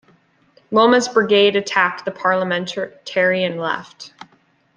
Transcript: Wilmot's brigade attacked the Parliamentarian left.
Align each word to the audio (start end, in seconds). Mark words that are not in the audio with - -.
Wilmot's 0.71 1.07
brigade 1.07 1.55
attacked 1.55 2.05
the 2.05 2.11
Parliamentarian 2.11 3.59
left. 3.59 4.15